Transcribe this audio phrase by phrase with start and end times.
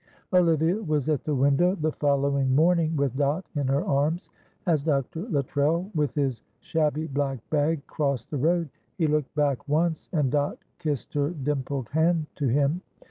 [0.33, 4.31] Olivia was at the window the following morning with Dot in her arms.
[4.65, 5.29] As Dr.
[5.29, 8.67] Luttrell, with his shabby black bag crossed the road,
[8.97, 12.81] he looked back once, and Dot kissed her dimpled hand to him.